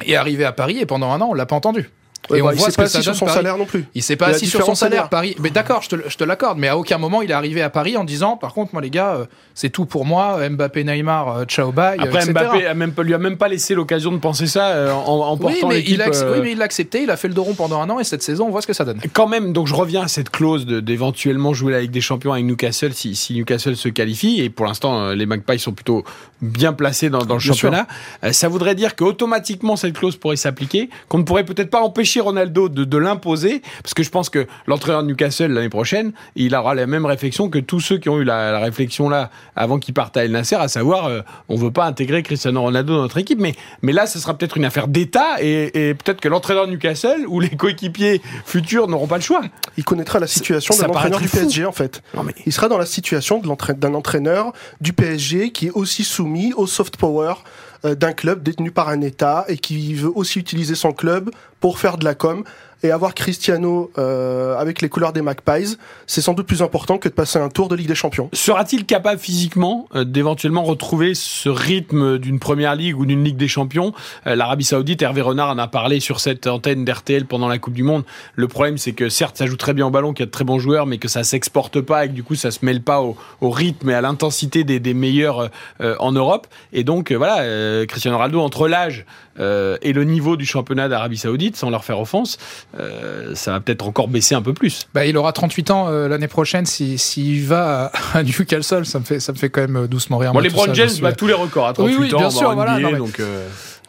est 0.05 0.17
arrivé 0.17 0.45
à 0.45 0.53
Paris 0.53 0.79
et 0.81 0.87
pendant 0.87 1.13
un 1.13 1.21
an, 1.21 1.29
on 1.31 1.35
l'a 1.35 1.47
pas 1.47 1.57
entendu. 1.57 1.91
Ouais, 2.31 2.39
et 2.39 2.43
bah, 2.43 2.49
on 2.49 2.53
il 2.53 2.59
voit 2.59 2.71
ce 2.71 2.77
pas 2.77 2.85
que 2.85 2.89
ça 2.89 2.99
assis 2.99 3.03
sur 3.05 3.13
donne 3.13 3.19
son 3.19 3.25
Paris. 3.27 3.37
salaire 3.39 3.59
non 3.59 3.65
plus. 3.67 3.85
Il 3.95 4.03
s'est 4.03 4.15
pas 4.17 4.29
Il 4.31 4.35
assis 4.37 4.47
sur 4.47 4.65
son 4.65 4.75
salaire. 4.77 5.09
Paris. 5.09 5.35
Mais 5.41 5.51
d'accord, 5.51 5.83
je 5.83 5.89
te, 5.89 6.25
l'accorde. 6.25 6.57
Mais 6.59 6.69
à 6.69 6.79
aucun 6.79 6.97
moment 6.99 7.21
il 7.21 7.31
est 7.31 7.35
arrivé 7.35 7.63
à 7.63 7.69
Paris 7.71 7.97
en 7.97 8.05
disant, 8.05 8.37
par 8.37 8.55
contre, 8.55 8.73
moi 8.75 8.81
les 8.81 8.91
gars, 8.91 9.15
euh, 9.15 9.27
c'est 9.55 9.71
tout 9.71 9.87
pour 9.87 10.05
moi. 10.05 10.39
Mbappé, 10.49 10.85
Neymar, 10.85 11.29
euh, 11.39 11.45
ciao 11.47 11.73
bye. 11.73 11.99
Après, 11.99 12.19
etc. 12.23 12.31
Mbappé 12.31 12.67
a 12.67 12.75
même 12.75 12.95
lui 13.03 13.15
a 13.15 13.19
même 13.19 13.37
pas 13.37 13.49
laissé 13.49 13.75
l'occasion 13.75 14.13
de 14.13 14.19
penser 14.19 14.47
ça 14.47 14.69
euh, 14.69 14.93
en, 14.93 15.19
en 15.21 15.33
Oui 15.35 15.41
portant 15.41 15.69
mais, 15.69 15.75
l'équipe. 15.77 15.95
il 15.95 16.03
a, 16.03 16.09
ac- 16.11 16.23
euh, 16.23 16.35
oui, 16.35 16.41
mais 16.43 16.53
il 16.53 16.59
l'a 16.59 16.65
accepté. 16.65 17.03
Il 17.03 17.11
a 17.11 17.17
fait 17.17 17.27
le 17.29 17.35
dos 17.35 17.43
rond 17.43 17.55
pendant 17.55 17.81
un 17.83 17.91
an 17.91 17.99
et 17.99 18.05
cette 18.05 18.23
saison, 18.23 18.47
on 18.47 18.51
voit 18.51 18.63
ce 18.63 18.67
que 18.69 18.73
ça 18.73 18.85
donne. 18.85 19.01
Quand 19.13 19.27
même, 19.27 19.53
donc 19.53 19.67
je 19.67 19.75
reviens 19.75 20.03
à 20.03 20.09
cette 20.09 20.31
clause 20.31 20.65
d'éventuellement 20.65 21.53
jouer 21.55 21.73
la 21.73 21.81
Ligue 21.81 21.91
des 21.91 22.01
Champions 22.01 22.33
avec 22.33 22.45
Newcastle 22.45 22.93
si, 22.95 23.17
si 23.17 23.35
Newcastle 23.35 23.75
se 23.77 23.89
qualifie. 23.89 24.41
Et 24.41 24.49
pour 24.49 24.67
l'instant, 24.67 25.11
les 25.11 25.27
Magpies 25.27 25.59
sont 25.59 25.73
plutôt 25.73 26.05
bien 26.41 26.73
placés 26.73 27.11
dans, 27.11 27.25
dans 27.25 27.35
le 27.35 27.41
Bien 27.41 27.53
championnat. 27.53 27.87
Ça 28.31 28.47
voudrait 28.49 28.75
dire 28.77 28.95
qu'automatiquement 28.95 29.75
cette 29.77 29.99
clause 29.99 30.17
pourrait 30.17 30.37
s'appliquer, 30.37 30.89
qu'on 31.09 31.19
ne 31.19 31.25
pourrait 31.25 31.45
peut-être 31.45 31.71
pas 31.71 31.81
empêcher 31.81 32.12
Ronaldo 32.21 32.69
de, 32.69 32.85
de 32.85 32.99
l'imposer, 32.99 33.63
parce 33.83 33.95
que 33.95 34.03
je 34.03 34.11
pense 34.11 34.31
que 34.31 34.47
l'entraîneur 34.67 35.03
de 35.03 35.09
Newcastle 35.09 35.53
l'année 35.53 35.69
prochaine, 35.69 36.13
il 36.37 36.55
aura 36.55 36.75
la 36.75 36.87
même 36.87 37.07
réflexion 37.07 37.49
que 37.49 37.59
tous 37.59 37.81
ceux 37.81 37.99
qui 37.99 38.09
ont 38.09 38.19
eu 38.21 38.25
la, 38.25 38.53
la 38.53 38.59
réflexion 38.61 39.09
là 39.09 39.31
avant 39.57 39.79
qu'il 39.79 39.95
parte 39.95 40.17
à 40.17 40.25
El 40.25 40.33
Nasser, 40.33 40.57
à 40.57 40.69
savoir 40.69 41.07
euh, 41.07 41.21
on 41.49 41.57
veut 41.57 41.71
pas 41.71 41.87
intégrer 41.87 42.23
Cristiano 42.23 42.61
Ronaldo 42.63 42.95
dans 42.95 43.03
notre 43.03 43.19
équipe. 43.19 43.39
Mais, 43.41 43.55
mais 43.83 43.93
là, 43.93 44.07
ce 44.07 44.19
sera 44.19 44.37
peut-être 44.37 44.57
une 44.57 44.65
affaire 44.65 44.89
d'État 44.89 45.41
et, 45.43 45.91
et 45.91 45.95
peut-être 45.95 46.21
que 46.21 46.29
l'entraîneur 46.29 46.67
de 46.67 46.73
Newcastle 46.73 47.25
ou 47.29 47.41
les 47.41 47.51
coéquipiers 47.51 48.21
futurs 48.45 48.89
n'auront 48.89 49.07
pas 49.07 49.17
le 49.17 49.23
choix. 49.23 49.43
Il 49.77 49.85
connaîtra 49.85 50.19
la 50.19 50.27
situation 50.27 50.75
de 50.75 50.83
l'entraîneur 50.83 51.21
du 51.21 51.29
fou. 51.29 51.37
PSG 51.39 51.65
en 51.67 51.73
fait. 51.73 52.03
Non, 52.15 52.23
mais- 52.23 52.35
Il 52.47 52.53
sera 52.53 52.69
dans 52.69 52.79
la 52.79 52.87
situation 52.87 53.41
d'un 53.41 53.95
entraîneur 53.95 54.53
du 54.81 54.93
PSG 54.93 55.51
qui 55.53 55.67
est 55.69 55.71
aussi 55.73 56.05
soumis 56.05 56.53
au 56.55 56.67
soft 56.67 56.97
power 56.97 57.35
d'un 57.85 58.13
club 58.13 58.43
détenu 58.43 58.71
par 58.71 58.89
un 58.89 59.01
État 59.01 59.45
et 59.49 59.57
qui 59.59 59.95
veut 59.95 60.13
aussi 60.15 60.39
utiliser 60.39 60.75
son 60.75 60.93
club 60.93 61.31
pour 61.61 61.79
faire 61.79 61.99
de 61.99 62.05
la 62.05 62.15
com. 62.15 62.45
Et 62.83 62.91
avoir 62.91 63.15
Cristiano 63.15 63.91
euh, 63.99 64.57
avec 64.57 64.83
les 64.83 64.89
couleurs 64.89 65.13
des 65.13 65.23
Magpies, 65.23 65.77
c'est 66.07 66.21
sans 66.21 66.35
doute 66.35 66.47
plus 66.47 66.63
important 66.63 66.99
que 66.99 67.09
de 67.09 67.15
passer 67.15 67.39
un 67.39 67.49
tour 67.49 67.69
de 67.69 67.77
Ligue 67.77 67.89
des 67.89 67.95
Champions. 67.95 68.29
Sera-t-il 68.33 68.87
capable 68.87 69.21
physiquement 69.21 69.89
euh, 69.95 70.05
d'éventuellement 70.05 70.65
retrouver 70.65 71.15
ce 71.15 71.49
rythme 71.49 72.19
d'une 72.19 72.39
première 72.39 72.75
ligue 72.75 72.99
ou 72.99 73.07
d'une 73.07 73.23
ligue 73.23 73.37
des 73.37 73.49
champions? 73.49 73.93
Euh, 74.27 74.35
L'Arabie 74.35 74.65
Saoudite, 74.65 75.01
Hervé 75.03 75.21
Renard 75.21 75.51
en 75.51 75.59
a 75.59 75.69
parlé 75.69 76.01
sur 76.01 76.21
cette 76.21 76.47
antenne 76.47 76.85
d'RTL 76.85 77.27
pendant 77.27 77.49
la 77.49 77.59
Coupe 77.59 77.75
du 77.75 77.85
Monde. 77.85 78.05
Le 78.35 78.49
problème, 78.49 78.79
c'est 78.79 78.93
que 78.93 79.09
certes, 79.09 79.37
ça 79.37 79.47
joue 79.47 79.57
très 79.57 79.75
bien 79.75 79.87
au 79.87 79.91
ballon, 79.91 80.13
qu'il 80.13 80.23
y 80.23 80.25
a 80.25 80.27
de 80.27 80.33
très 80.33 80.45
bons 80.45 80.59
joueurs, 80.59 80.87
mais 80.87 80.99
que 80.99 81.09
ça 81.09 81.23
s'exporte 81.23 81.81
pas 81.81 82.05
et 82.05 82.09
que 82.09 82.15
du 82.15 82.23
coup, 82.23 82.35
ça 82.35 82.51
se 82.51 82.65
mêle 82.65 82.83
pas 82.83 83.01
au, 83.01 83.17
au 83.41 83.51
rythme 83.51 83.91
et 83.91 83.95
à 83.95 84.01
l'intensité 84.01 84.65
des, 84.65 84.81
des 84.81 84.95
meilleurs 84.95 85.51
euh, 85.81 85.97
en 85.99 86.13
Europe. 86.13 86.47
Et 86.73 86.85
donc, 86.85 87.11
euh, 87.11 87.17
voilà, 87.17 87.41
euh, 87.41 87.87
Cristiano 87.87 88.17
Ronaldo, 88.17 88.41
entre 88.41 88.69
l'âge 88.69 89.07
et 89.39 89.95
le 89.95 90.05
niveau 90.05 90.37
du 90.37 90.45
championnat 90.45 90.91
d'Arabie 90.91 91.17
Saoudite, 91.17 91.57
sans 91.57 91.71
leur 91.71 91.85
faire 91.85 91.99
offense, 91.99 92.37
euh, 92.79 93.35
ça 93.35 93.53
va 93.53 93.61
peut-être 93.61 93.87
encore 93.87 94.09
baisser 94.09 94.35
un 94.35 94.43
peu 94.43 94.55
plus. 94.55 94.87
Bah, 94.95 95.05
il 95.07 95.17
aura 95.17 95.33
38 95.33 95.71
ans 95.71 95.89
euh, 95.89 96.09
l'année 96.09 96.29
prochaine 96.29 96.65
s'il 96.67 96.99
s'il 96.99 97.45
va 97.45 97.91
à, 98.15 98.23
Newcastle. 98.23 98.87
Ça 98.87 98.99
me 98.99 99.05
fait, 99.05 99.21
ça 99.21 99.33
me 99.33 99.39
fait 99.39 99.51
quand 99.51 99.61
même 99.61 99.77
euh, 99.77 99.87
doucement 99.87 100.19
rire. 100.19 100.33
Bon, 100.33 100.41
les 100.41 100.49
Brown 100.51 100.75
James 100.75 100.89
suis- 100.89 101.03
bat 101.03 101.13
tous 101.13 101.27
les 101.27 101.35
records 101.35 101.67
à 101.67 101.73
38 101.75 101.97
Oui, 101.97 102.07
oui, 102.09 102.15
ans 102.15 102.19
bien 102.19 102.27
en 102.29 102.31
sûr, 102.31 102.55
voilà, 102.55 102.79
NBA, 102.79 102.83
non, 102.83 102.93
mais- 102.93 102.99
donc 102.99 103.21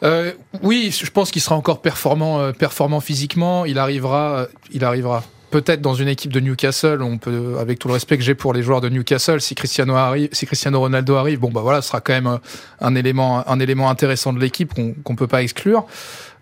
euh, 0.02 0.32
oui, 0.62 0.94
je 0.98 1.10
pense 1.10 1.30
qu'il 1.30 1.40
sera 1.40 1.54
encore 1.56 1.80
performant, 1.80 2.52
performant 2.52 3.00
physiquement. 3.00 3.64
Il 3.64 3.78
arrivera, 3.78 4.46
il 4.70 4.84
arrivera. 4.84 5.22
Peut-être 5.50 5.80
dans 5.80 5.94
une 5.94 6.08
équipe 6.08 6.32
de 6.32 6.40
Newcastle, 6.40 7.00
on 7.00 7.16
peut, 7.16 7.58
avec 7.60 7.78
tout 7.78 7.86
le 7.86 7.94
respect 7.94 8.18
que 8.18 8.24
j'ai 8.24 8.34
pour 8.34 8.52
les 8.52 8.64
joueurs 8.64 8.80
de 8.80 8.88
Newcastle, 8.88 9.40
si 9.40 9.54
Cristiano 9.54 9.94
arrive, 9.94 10.28
si 10.32 10.46
Cristiano 10.46 10.80
Ronaldo 10.80 11.14
arrive, 11.14 11.38
bon 11.38 11.50
bah 11.52 11.60
voilà, 11.60 11.80
ce 11.80 11.88
sera 11.90 12.00
quand 12.00 12.12
même 12.12 12.38
un 12.80 12.94
élément, 12.96 13.48
un 13.48 13.60
élément 13.60 13.88
intéressant 13.88 14.32
de 14.32 14.40
l'équipe 14.40 14.74
qu'on 14.74 14.94
qu'on 15.04 15.14
peut 15.14 15.28
pas 15.28 15.42
exclure. 15.42 15.86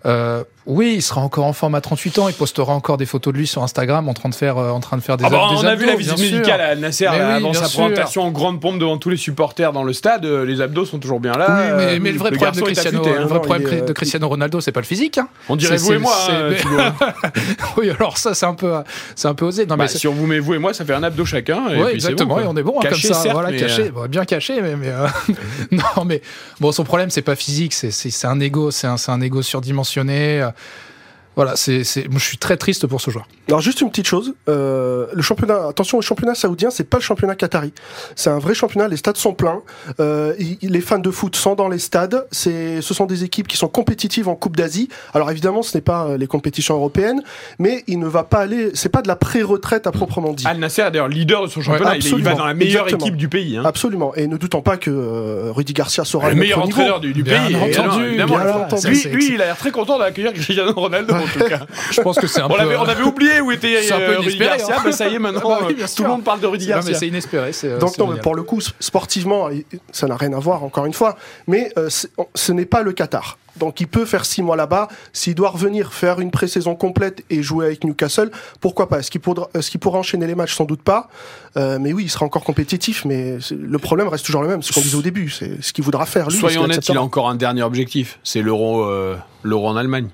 Euh, 0.06 0.42
oui, 0.64 0.92
il 0.96 1.02
sera 1.02 1.20
encore 1.20 1.44
en 1.46 1.52
forme 1.52 1.74
à 1.74 1.80
38 1.80 2.18
ans. 2.20 2.28
Il 2.28 2.34
postera 2.34 2.72
encore 2.72 2.96
des 2.96 3.06
photos 3.06 3.32
de 3.32 3.38
lui 3.38 3.46
sur 3.48 3.62
Instagram 3.64 4.08
en 4.08 4.14
train 4.14 4.28
de 4.28 4.34
faire, 4.34 4.58
euh, 4.58 4.70
en 4.70 4.78
train 4.78 4.96
de 4.96 5.02
faire 5.02 5.16
des. 5.16 5.24
Ah 5.24 5.30
bah, 5.30 5.48
des 5.50 5.56
on 5.56 5.64
a 5.64 5.70
abdos, 5.70 5.80
vu 5.80 5.86
la 5.86 5.96
visite 5.96 6.18
médicale 6.18 6.60
à 6.60 6.76
Nasser 6.76 7.04
là, 7.06 7.12
oui, 7.14 7.20
avant 7.34 7.52
sa 7.52 7.64
sûr. 7.66 7.80
présentation 7.80 8.22
en 8.22 8.30
grande 8.30 8.60
pompe 8.60 8.78
devant 8.78 8.96
tous 8.96 9.10
les 9.10 9.16
supporters 9.16 9.72
dans 9.72 9.82
le 9.82 9.92
stade. 9.92 10.24
euh, 10.24 10.44
Les 10.44 10.60
abdos 10.60 10.84
sont 10.84 10.98
toujours 11.00 11.18
bien 11.18 11.32
là. 11.32 11.46
Oui, 11.48 11.54
mais, 11.56 11.82
euh, 11.94 11.98
mais 12.00 12.12
le 12.12 12.18
vrai 12.18 12.30
problème 12.30 12.54
de 12.54 12.60
Cristiano, 12.62 13.00
affûté, 13.00 13.18
le 13.18 13.24
vrai 13.24 13.34
non, 13.34 13.40
problème 13.40 13.68
il 13.70 13.74
est, 13.78 13.80
de 13.82 13.90
euh, 13.90 13.92
Cristiano 13.94 14.28
Ronaldo, 14.28 14.60
c'est 14.60 14.70
pas 14.72 14.80
le 14.80 14.86
physique. 14.86 15.18
hein. 15.18 15.26
On 15.48 15.56
dirait 15.56 15.76
vous 15.78 15.92
et 15.94 15.98
moi. 15.98 16.14
hein, 16.30 16.92
oui, 17.76 17.90
alors 17.90 18.18
ça, 18.18 18.34
c'est 18.34 18.46
un 18.46 18.54
peu, 18.54 18.72
c'est 19.16 19.28
un 19.28 19.34
peu 19.34 19.46
osé. 19.46 19.66
Non, 19.66 19.76
Bah, 19.76 19.84
mais 19.84 19.88
si 19.88 20.06
on 20.06 20.12
vous 20.12 20.26
met 20.26 20.38
vous 20.38 20.54
et 20.54 20.58
moi, 20.58 20.72
ça 20.74 20.84
fait 20.84 20.94
un 20.94 21.02
abdo 21.02 21.24
chacun. 21.24 21.68
et 21.70 21.76
Ouais, 21.82 21.92
puis 21.92 22.00
c'est 22.00 22.10
exactement. 22.12 22.36
bon, 22.36 22.40
et 22.40 22.46
on 22.46 22.56
est 22.56 22.62
bon 22.62 22.78
hein, 22.78 22.82
Caché, 22.82 23.08
comme 23.08 23.16
ça, 23.16 23.22
certes, 23.22 23.34
voilà, 23.34 23.50
mais, 23.50 23.56
caché, 23.58 23.90
euh, 23.96 24.06
bien 24.08 24.24
caché, 24.24 24.60
mais, 24.62 24.88
euh, 24.88 25.06
non, 25.72 26.04
mais 26.06 26.22
bon, 26.60 26.70
son 26.70 26.84
problème 26.84 27.10
c'est 27.10 27.22
pas 27.22 27.34
physique, 27.36 27.74
c'est 27.74 28.26
un 28.26 28.38
ego, 28.38 28.70
c'est 28.70 28.86
un 28.86 28.96
c'est 28.96 29.10
un 29.10 29.20
ego 29.20 29.42
surdimensionné. 29.42 29.91
Euh, 30.42 30.50
Voilà, 31.36 31.56
c'est 31.56 31.82
c'est, 31.84 32.08
moi, 32.08 32.18
je 32.18 32.24
suis 32.24 32.36
très 32.38 32.56
triste 32.56 32.86
pour 32.86 33.00
ce 33.00 33.10
joueur. 33.10 33.26
Alors 33.48 33.60
juste 33.60 33.80
une 33.80 33.88
petite 33.90 34.06
chose, 34.06 34.34
euh, 34.48 35.06
le 35.12 35.22
championnat, 35.22 35.66
attention, 35.68 35.98
le 35.98 36.02
championnat 36.02 36.34
saoudien, 36.34 36.70
c'est 36.70 36.84
pas 36.84 36.98
le 36.98 37.02
championnat 37.02 37.34
qatari. 37.34 37.72
C'est 38.16 38.30
un 38.30 38.38
vrai 38.38 38.54
championnat. 38.54 38.88
Les 38.88 38.96
stades 38.96 39.16
sont 39.16 39.32
pleins. 39.34 39.62
Euh, 40.00 40.34
les 40.62 40.80
fans 40.80 40.98
de 40.98 41.10
foot 41.10 41.34
sont 41.36 41.54
dans 41.54 41.68
les 41.68 41.78
stades. 41.78 42.26
C'est, 42.30 42.80
ce 42.82 42.94
sont 42.94 43.06
des 43.06 43.24
équipes 43.24 43.48
qui 43.48 43.56
sont 43.56 43.68
compétitives 43.68 44.28
en 44.28 44.34
Coupe 44.36 44.56
d'Asie. 44.56 44.88
Alors 45.14 45.30
évidemment, 45.30 45.62
ce 45.62 45.76
n'est 45.76 45.80
pas 45.82 46.06
euh, 46.06 46.16
les 46.18 46.26
compétitions 46.26 46.74
européennes, 46.74 47.22
mais 47.58 47.82
il 47.86 47.98
ne 47.98 48.06
va 48.06 48.24
pas 48.24 48.40
aller. 48.40 48.70
C'est 48.74 48.88
pas 48.90 49.02
de 49.02 49.08
la 49.08 49.16
pré-retraite 49.16 49.86
à 49.86 49.92
proprement 49.92 50.32
dit. 50.34 50.46
Al 50.46 50.58
Nasser 50.58 50.82
est 50.82 50.90
d'ailleurs 50.90 51.08
leader 51.08 51.42
de 51.42 51.48
son 51.48 51.60
championnat. 51.62 51.96
il, 51.96 52.06
est- 52.06 52.10
il 52.10 52.22
va 52.22 52.34
dans 52.34 52.44
la 52.46 52.54
meilleure 52.54 52.84
Exactement. 52.84 53.06
équipe 53.06 53.16
du 53.16 53.28
pays. 53.28 53.56
hein. 53.56 53.62
Absolument. 53.64 54.14
Et 54.16 54.26
ne 54.26 54.36
doutons 54.36 54.62
pas 54.62 54.76
que 54.76 54.90
euh, 54.90 55.50
Rudy 55.52 55.72
Garcia 55.72 56.04
sera 56.04 56.28
Le 56.30 56.36
meilleur 56.36 56.62
enteneur 56.62 57.00
du, 57.00 57.12
du 57.12 57.22
Bien 57.22 57.46
pays. 57.46 57.56
entendu, 57.56 58.04
évidemment, 58.04 58.34
évidemment. 58.34 58.36
bien 58.36 58.64
entendu. 58.66 58.86
Lui, 58.88 59.02
lui, 59.14 59.34
il 59.34 59.42
a 59.42 59.46
l'air 59.46 59.56
très 59.56 59.70
content 59.70 59.98
d'accueillir 59.98 60.32
Cristiano 60.32 60.72
Ronaldo. 60.74 61.14
En 61.22 61.26
tout 61.26 61.44
cas. 61.48 61.60
Je 61.90 62.00
pense 62.00 62.18
que 62.18 62.26
c'est 62.26 62.40
un 62.40 62.46
On, 62.46 62.54
peu. 62.54 62.60
avait, 62.60 62.76
on 62.76 62.82
avait 62.84 63.02
oublié 63.02 63.40
où 63.40 63.50
était 63.52 63.82
C'est 63.82 63.92
un 63.92 63.98
peu 63.98 64.14
euh, 64.14 64.20
Rudy 64.20 64.38
Garcia. 64.38 64.76
hein. 64.78 64.82
Bah, 64.84 64.92
ça 64.92 65.08
y 65.08 65.14
est, 65.14 65.18
maintenant, 65.18 65.40
Ah 65.52 65.58
bah 65.60 65.66
oui, 65.68 65.76
tout 65.96 66.02
le 66.02 66.08
monde 66.08 66.24
parle 66.24 66.40
de 66.40 66.46
Rudy 66.46 66.66
Non, 66.66 66.70
mais 66.70 66.76
Garcia. 66.76 66.94
c'est 66.98 67.08
inespéré. 67.08 67.52
Donc 67.80 67.98
non, 67.98 68.06
mais 68.08 68.20
pour 68.20 68.34
le 68.34 68.42
coup, 68.42 68.60
sportivement, 68.80 69.48
ça 69.92 70.06
n'a 70.06 70.16
rien 70.16 70.32
à 70.32 70.38
voir, 70.38 70.64
encore 70.64 70.86
une 70.86 70.92
fois. 70.94 71.16
Mais 71.46 71.72
euh, 71.78 71.88
ce 71.90 72.52
n'est 72.52 72.66
pas 72.66 72.82
le 72.82 72.92
Qatar. 72.92 73.38
Donc 73.58 73.82
il 73.82 73.86
peut 73.86 74.06
faire 74.06 74.24
six 74.24 74.40
mois 74.42 74.56
là-bas. 74.56 74.88
S'il 75.12 75.34
doit 75.34 75.50
revenir 75.50 75.92
faire 75.92 76.20
une 76.20 76.30
pré-saison 76.30 76.74
complète 76.74 77.22
et 77.28 77.42
jouer 77.42 77.66
avec 77.66 77.84
Newcastle, 77.84 78.30
pourquoi 78.62 78.88
pas? 78.88 79.00
Est-ce 79.00 79.10
qu'il 79.10 79.20
pourra, 79.20 79.98
enchaîner 79.98 80.26
les 80.26 80.34
matchs? 80.34 80.54
Sans 80.54 80.64
doute 80.64 80.80
pas. 80.82 81.10
Euh, 81.58 81.78
mais 81.78 81.92
oui, 81.92 82.04
il 82.04 82.08
sera 82.08 82.24
encore 82.24 82.44
compétitif. 82.44 83.04
Mais 83.04 83.36
le 83.50 83.78
problème 83.78 84.08
reste 84.08 84.24
toujours 84.24 84.40
le 84.42 84.48
même, 84.48 84.62
ce 84.62 84.72
qu'on 84.72 84.80
disait 84.80 84.96
au 84.96 85.02
début. 85.02 85.28
C'est 85.28 85.62
ce 85.62 85.74
qu'il 85.74 85.84
voudra 85.84 86.06
faire. 86.06 86.30
Lui, 86.30 86.38
Soyons 86.38 86.62
honnêtes, 86.62 86.88
il 86.88 86.96
a 86.96 87.02
encore 87.02 87.28
un 87.28 87.34
dernier 87.34 87.62
objectif. 87.62 88.18
C'est 88.24 88.40
l'euro 88.40 88.84
euh, 88.84 89.16
l'euro 89.42 89.68
en 89.68 89.76
Allemagne. 89.76 90.08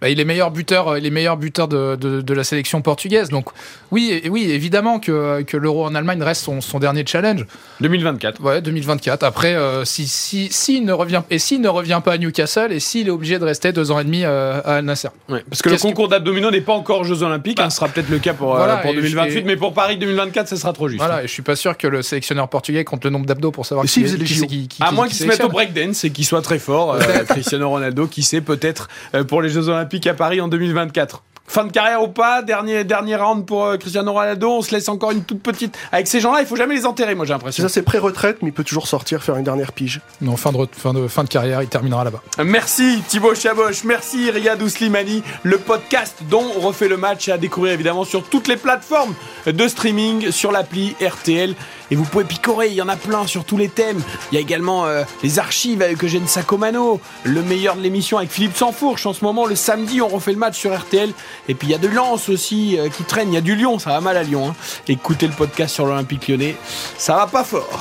Bah, 0.00 0.08
il 0.08 0.20
est 0.20 0.24
meilleur 0.24 0.50
buteur, 0.52 0.88
euh, 0.88 0.98
il 0.98 1.06
est 1.06 1.10
meilleur 1.10 1.36
buteur 1.36 1.66
de, 1.66 1.96
de, 1.96 2.20
de 2.20 2.34
la 2.34 2.44
sélection 2.44 2.82
portugaise. 2.82 3.30
Donc 3.30 3.46
oui, 3.90 4.22
oui, 4.30 4.48
évidemment 4.50 5.00
que, 5.00 5.42
que 5.42 5.56
l'Euro 5.56 5.84
en 5.86 5.94
Allemagne 5.96 6.22
reste 6.22 6.42
son, 6.44 6.60
son 6.60 6.78
dernier 6.78 7.04
challenge. 7.06 7.44
2024. 7.80 8.40
Ouais, 8.42 8.62
2024. 8.62 9.22
Après, 9.24 9.54
euh, 9.54 9.84
si, 9.84 10.06
si, 10.06 10.48
s'il 10.52 10.84
ne 10.84 10.92
revient 10.92 11.22
et 11.30 11.38
s'il 11.38 11.60
ne 11.60 11.68
revient 11.68 12.00
pas 12.04 12.12
à 12.12 12.18
Newcastle 12.18 12.72
et 12.72 12.80
s'il 12.80 13.08
est 13.08 13.10
obligé 13.10 13.38
de 13.38 13.44
rester 13.44 13.72
deux 13.72 13.90
ans 13.90 13.98
et 13.98 14.04
demi 14.04 14.22
euh, 14.24 14.60
à 14.64 14.76
Al 14.76 14.84
Nasser. 14.84 15.08
Ouais, 15.28 15.42
parce 15.48 15.62
que 15.62 15.68
le 15.68 15.76
que- 15.76 15.82
concours 15.82 16.08
d'abdominaux 16.08 16.50
n'est 16.50 16.60
pas 16.60 16.74
encore 16.74 17.00
aux 17.00 17.04
Jeux 17.04 17.22
Olympiques. 17.22 17.56
Bah, 17.56 17.64
hein, 17.64 17.70
ce 17.70 17.76
sera 17.78 17.88
peut-être 17.88 18.08
le 18.08 18.18
cas 18.20 18.34
pour, 18.34 18.54
euh, 18.54 18.58
voilà, 18.58 18.76
pour 18.76 18.90
et 18.92 18.94
je- 18.96 19.00
2028, 19.00 19.38
et- 19.38 19.42
mais 19.42 19.56
pour 19.56 19.74
Paris 19.74 19.96
2024, 19.96 20.48
ce 20.48 20.56
sera 20.56 20.72
trop 20.72 20.88
juste. 20.88 21.00
Voilà, 21.00 21.24
et 21.24 21.26
je 21.26 21.32
suis 21.32 21.42
pas 21.42 21.56
sûr 21.56 21.76
que 21.76 21.88
le 21.88 22.02
sélectionneur 22.02 22.48
portugais 22.48 22.84
compte 22.84 23.04
le 23.04 23.10
nombre 23.10 23.26
d'abdos 23.26 23.50
pour 23.50 23.66
savoir 23.66 23.84
Et 23.84 23.88
qui, 23.88 24.04
les 24.04 24.24
qui 24.24 24.46
qui, 24.46 24.68
qui- 24.68 24.82
À 24.82 24.92
moins 24.92 25.06
qui 25.08 25.16
qu'il 25.16 25.24
se 25.24 25.28
mette 25.28 25.42
au 25.44 25.48
breakdance 25.48 26.04
et 26.04 26.10
qu'il 26.10 26.24
soit 26.24 26.42
très 26.42 26.60
fort, 26.60 26.94
euh, 26.94 27.00
Cristiano 27.28 27.68
Ronaldo, 27.68 28.06
qui 28.06 28.22
sait 28.22 28.40
peut-être 28.40 28.88
euh, 29.14 29.24
pour 29.24 29.42
les 29.42 29.48
Jeux 29.48 29.68
Olympiques 29.68 29.87
à 30.06 30.14
Paris 30.14 30.40
en 30.40 30.48
2024. 30.48 31.24
Fin 31.48 31.64
de 31.64 31.72
carrière 31.72 32.02
ou 32.02 32.08
pas, 32.08 32.42
dernier, 32.42 32.84
dernier 32.84 33.16
round 33.16 33.46
pour 33.46 33.64
euh, 33.64 33.76
Cristiano 33.78 34.12
Ronaldo, 34.12 34.50
on 34.50 34.62
se 34.62 34.70
laisse 34.74 34.88
encore 34.88 35.10
une 35.12 35.24
toute 35.24 35.42
petite. 35.42 35.76
Avec 35.92 36.06
ces 36.06 36.20
gens-là, 36.20 36.40
il 36.42 36.46
faut 36.46 36.56
jamais 36.56 36.74
les 36.74 36.84
enterrer, 36.86 37.14
moi 37.14 37.24
j'ai 37.24 37.30
C'est 37.30 37.32
l'impression. 37.32 37.62
ça, 37.62 37.68
c'est 37.70 37.82
pré-retraite, 37.82 38.38
mais 38.42 38.48
il 38.48 38.52
peut 38.52 38.64
toujours 38.64 38.86
sortir, 38.86 39.22
faire 39.22 39.36
une 39.36 39.44
dernière 39.44 39.72
pige. 39.72 40.00
Non, 40.20 40.36
fin 40.36 40.52
de, 40.52 40.58
fin, 40.72 40.92
de, 40.92 41.08
fin 41.08 41.24
de 41.24 41.28
carrière, 41.28 41.62
il 41.62 41.68
terminera 41.68 42.04
là-bas. 42.04 42.22
Merci 42.44 43.02
Thibaut 43.08 43.34
Chaboch, 43.34 43.82
merci 43.84 44.30
Riyad 44.30 44.60
Ouslimani. 44.62 45.22
Le 45.42 45.58
podcast 45.58 46.18
dont 46.28 46.44
on 46.56 46.60
refait 46.60 46.88
le 46.88 46.96
match 46.98 47.28
est 47.28 47.32
à 47.32 47.38
découvrir 47.38 47.72
évidemment 47.72 48.04
sur 48.04 48.22
toutes 48.24 48.46
les 48.46 48.56
plateformes 48.56 49.14
de 49.46 49.68
streaming, 49.68 50.30
sur 50.30 50.52
l'appli 50.52 50.94
RTL. 51.00 51.54
Et 51.90 51.96
vous 51.96 52.04
pouvez 52.04 52.24
picorer, 52.24 52.66
il 52.68 52.74
y 52.74 52.82
en 52.82 52.88
a 52.88 52.96
plein 52.96 53.26
sur 53.26 53.44
tous 53.44 53.56
les 53.56 53.70
thèmes. 53.70 54.02
Il 54.30 54.34
y 54.34 54.38
a 54.38 54.42
également 54.42 54.84
euh, 54.84 55.04
les 55.22 55.38
archives 55.38 55.80
avec 55.80 56.04
Eugène 56.04 56.26
Sacomano, 56.26 57.00
le 57.24 57.42
meilleur 57.42 57.76
de 57.76 57.80
l'émission 57.80 58.18
avec 58.18 58.30
Philippe 58.30 58.54
Sansfourche. 58.56 59.06
En 59.06 59.14
ce 59.14 59.24
moment, 59.24 59.46
le 59.46 59.54
samedi, 59.56 60.02
on 60.02 60.08
refait 60.08 60.32
le 60.32 60.38
match 60.38 60.58
sur 60.58 60.76
RTL. 60.78 61.10
Et 61.48 61.54
puis 61.54 61.68
il 61.68 61.70
y 61.70 61.74
a 61.74 61.78
de 61.78 61.88
Lens 61.88 62.28
aussi 62.28 62.78
euh, 62.78 62.88
qui 62.88 63.04
traîne, 63.04 63.32
il 63.32 63.34
y 63.34 63.38
a 63.38 63.42
du 63.42 63.54
Lyon, 63.54 63.78
ça 63.78 63.90
va 63.90 64.00
mal 64.00 64.16
à 64.16 64.22
Lyon. 64.22 64.48
hein. 64.50 64.54
Écoutez 64.88 65.26
le 65.26 65.32
podcast 65.34 65.74
sur 65.74 65.86
l'Olympique 65.86 66.28
lyonnais, 66.28 66.56
ça 66.96 67.14
va 67.16 67.26
pas 67.26 67.44
fort. 67.44 67.80